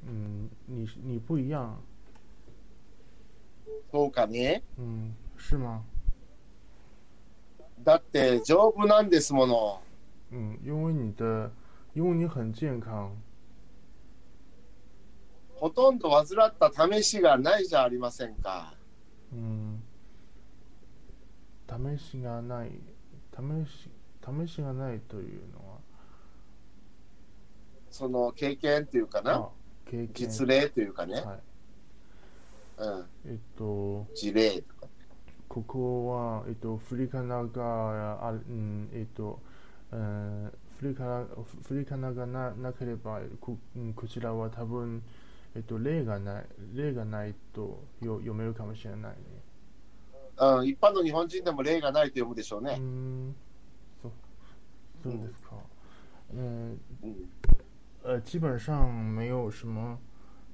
[0.06, 1.80] 嗯，你你不一样。
[3.92, 5.84] そうかね嗯，是吗？
[7.85, 9.81] だって丈夫なんですもの。
[10.31, 11.51] 嗯，因为你的，
[11.95, 13.11] 因为你很健康。
[15.55, 18.75] ほとんど患った試しがないじゃありませんか。
[19.33, 19.83] 嗯，
[21.67, 22.71] 試しがない、
[23.35, 23.91] 試し
[24.47, 25.79] 試しがないというのは、
[27.91, 29.49] その経験というかな、あ、
[29.91, 30.09] 経験。
[30.15, 31.41] 実例というかね、はい。
[32.79, 34.07] うん、えっと。
[34.15, 34.78] 事例とか。
[35.49, 39.41] ここは、えっと、振り仮名がある、うん、えっと、
[39.91, 41.27] うん、振り仮名
[41.67, 45.03] 振り仮名がななければこ、うん、こちらは多分、
[45.57, 46.45] えっと、例がない、
[46.75, 49.17] 例がないとよ読めるかもしれないね。
[50.37, 52.77] うん、一般の日本人でも例がないと読むでしょうね。
[52.79, 53.35] 嗯，
[54.03, 54.13] そう
[55.03, 55.57] そうですか。
[56.35, 57.29] 嗯，うん
[58.05, 59.99] 呃，基本上没有什么，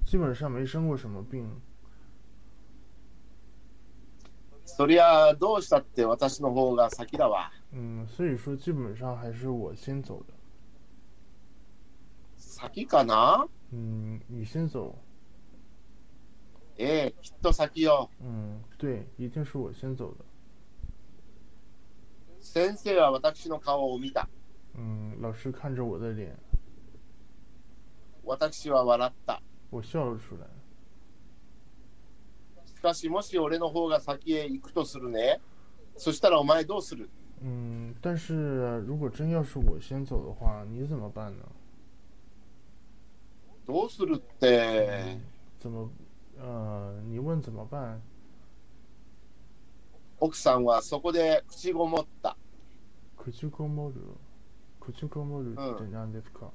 [0.05, 1.45] 基本上没生过什么病。
[4.65, 7.53] そりゃどうしたって私の方が先だわ。
[7.73, 10.35] 嗯，所以说基本上还是我先走的。
[12.37, 13.47] 先かな？
[13.73, 14.95] 嗯，你先走。
[16.77, 18.11] ええきっと先よ。
[18.21, 20.25] 嗯，对，一定是我先走的。
[22.41, 24.29] 先生は私の顔を見た。
[24.75, 26.37] 嗯，老师看着我的脸，
[28.25, 29.41] 私は笑った。
[29.71, 30.47] 我笑了出来。
[32.85, 35.41] しかしもし俺の方が先へ行くとするね。
[35.97, 37.09] そしたらお前どうする？
[37.41, 38.35] 嗯，但是
[38.87, 41.45] 如果真要是我先走的话，你怎么办呢？
[43.67, 45.19] どうするって、
[45.59, 45.89] 怎么？
[46.39, 48.03] 呃，你问怎么办？
[50.21, 52.37] 奥さんはそこで口ごもった。
[53.17, 53.95] 口こもる？
[54.79, 56.51] 口こもるって何ですか？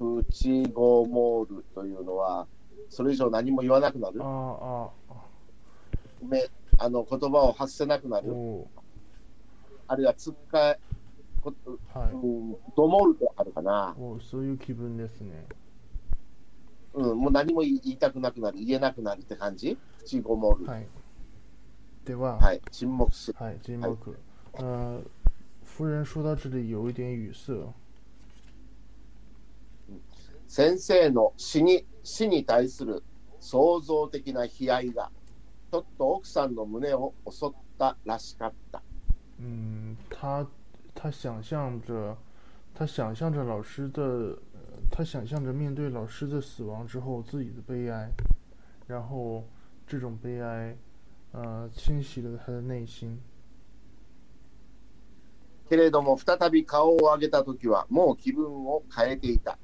[0.00, 2.48] 口ごもるというのは、
[2.92, 4.90] それ以上何も言わなくなるあ。
[6.22, 8.30] めあの言葉を発せなくなあ、る。
[8.30, 8.68] お
[9.88, 10.76] あるいはつっか
[11.42, 11.54] こ
[11.94, 12.10] はい。
[12.12, 13.96] うん、どもるとあるかな。
[13.98, 15.46] おそういう気分ですね。
[16.92, 19.78] うん、もう何も言いたくなくなる、言えなくなるって感じ？
[20.00, 20.66] 口ごもる。
[20.66, 20.86] はい。
[22.04, 23.38] では、はい、沈黙する。
[23.40, 23.96] はい、金默。
[24.58, 25.00] 呃，
[25.64, 27.54] 夫人说到这里有一点语塞。
[30.52, 33.02] 先生の死に死に対する
[33.40, 35.10] 創造的な悲哀が、
[35.70, 38.82] ちょっと奥さんの胸を襲ったらしかった。
[39.40, 40.46] 嗯，他
[40.94, 42.14] 他想象着，
[42.74, 44.38] 他想象着老师的，呃
[44.90, 48.12] 他想象着面对老师的死亡之后自己的悲哀，
[48.86, 49.44] 然后
[49.86, 50.76] 这种悲哀，
[51.32, 53.18] 呃，侵袭了他的内心。
[55.70, 59.56] けれども、再び顔を上げたときは、もう気分を変えていた。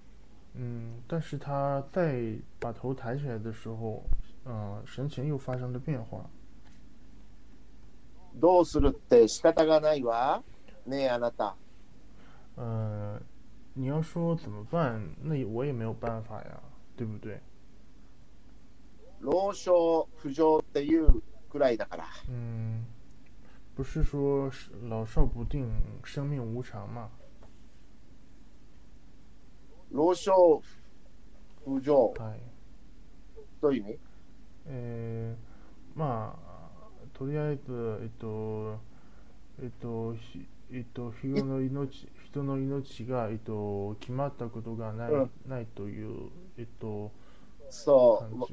[0.57, 4.03] 嗯，但是他在把头抬起来的时候，
[4.45, 6.29] 嗯、神情又发生了变化。
[8.39, 10.43] どうするって仕方がないわ。
[10.87, 11.55] ねえ、あなた。
[12.55, 13.19] 呃，
[13.73, 16.59] 你要说怎么办，那也我也没有办法呀，
[16.95, 17.39] 对不对？
[19.21, 22.05] 老少不常っていうくらいだから。
[22.29, 22.85] 嗯，
[23.75, 25.69] 不是说是老少不定，
[26.03, 27.09] 生命无常嘛？
[29.90, 30.62] 老少
[31.64, 32.40] 不常はい。
[33.60, 33.98] という意味？
[34.66, 38.78] えー、まあとりあえずえっと
[39.62, 47.10] えっとひえっと人の命人の命がえっと決まったことがない、うんないというえっと
[47.70, 48.46] そう。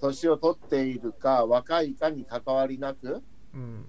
[0.00, 3.22] 年を取っているか若いかに関わりなく
[3.54, 3.86] うん。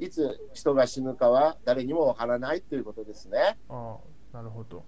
[0.00, 3.96] いつ人が死ぬかは誰にもわからないということですねあ
[4.32, 4.82] あ、なるほど。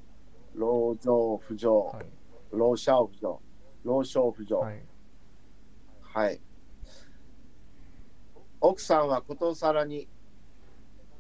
[0.54, 2.06] 老少不常、はい。
[2.50, 3.40] 老少不常
[3.84, 4.82] 老少不常はい。
[6.02, 6.40] はい。
[8.60, 10.06] 奥さんはことさらに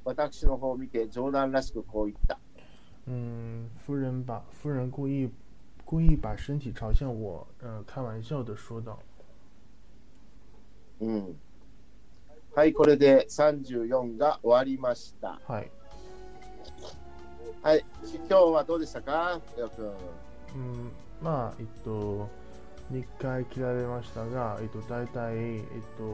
[0.04, 2.38] 私の方を見て冗談らしくこう言った。
[3.06, 5.30] 嗯，夫人把夫人故意
[5.84, 8.98] 故意把身体朝向我，呃，开玩笑的说道。
[11.00, 11.36] うん。
[12.54, 15.40] はい、これで34が終わりました。
[15.46, 15.70] はい。
[17.62, 19.40] はい、今日はどうでしたか？
[19.56, 19.86] よくん。
[19.86, 19.90] う
[20.58, 22.28] ん、まあ、えっと、
[22.92, 25.62] 2回切られましたが、えっと、大体、えっ
[25.96, 26.04] と、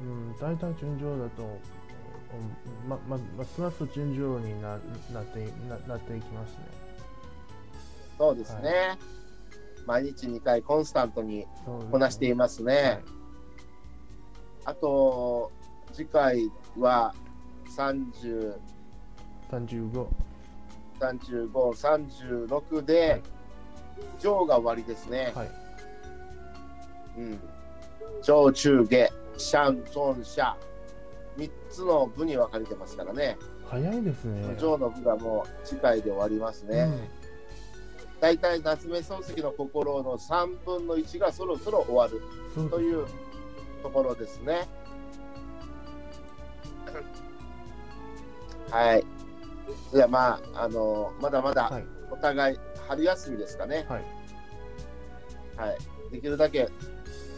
[0.00, 4.78] うん、大体順調だと、うんま、ま、ますます順調にな
[5.12, 6.58] なってななっていきますね。
[8.16, 8.96] そうですね。
[9.86, 11.46] 毎日2回コンスタントに
[11.90, 12.74] こなしていますね。
[12.74, 13.00] はい
[14.64, 15.50] あと、
[15.94, 17.14] 次回は
[17.74, 18.58] 30、
[19.50, 20.06] 35。
[21.00, 23.22] 35、36で、はい
[24.20, 25.32] 上が終わりですね。
[25.34, 25.50] はい。
[27.18, 27.40] うん。
[28.22, 30.54] 上中下、シャン、ゾン、シャ。
[31.36, 33.36] 3つの部に分かれてますからね。
[33.66, 34.56] 早いですね。
[34.58, 36.88] 上の部がもう次回で終わりますね。
[38.20, 42.20] 大体夏目漱石の心の3分の1がそろそろ終わる
[42.68, 43.06] という
[43.82, 44.66] ところですね。
[48.70, 49.04] はい。
[49.92, 51.84] じゃあまあ、あのまだまだはい。
[52.10, 52.58] お互い
[52.88, 53.86] 春休みですかね。
[53.88, 54.02] はい。
[55.56, 55.78] はい。
[56.10, 56.68] できるだけ、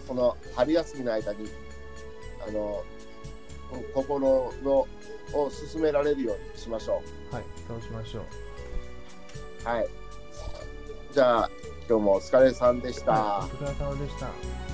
[0.06, 1.48] この春休みの間に、
[2.46, 2.84] あの、
[3.94, 4.86] 心の
[5.32, 7.44] を進められるようにしましょはい。
[7.68, 8.24] そうしましょう。
[9.64, 9.68] う。
[9.68, 9.88] はい。
[11.12, 11.50] じゃあ、
[11.88, 13.12] 今日もお疲れさんでした。
[13.12, 14.69] はいお疲れ様でした。